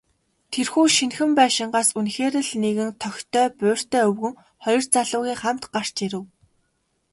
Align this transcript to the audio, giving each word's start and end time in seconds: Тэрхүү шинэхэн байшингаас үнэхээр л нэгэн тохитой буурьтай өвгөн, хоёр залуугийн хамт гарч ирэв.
Тэрхүү 0.51 0.85
шинэхэн 0.97 1.31
байшингаас 1.39 1.89
үнэхээр 1.99 2.33
л 2.47 2.51
нэгэн 2.63 2.89
тохитой 3.01 3.47
буурьтай 3.57 4.03
өвгөн, 4.09 4.33
хоёр 4.63 4.81
залуугийн 4.93 5.39
хамт 5.43 5.63
гарч 5.73 5.95
ирэв. 6.05 6.23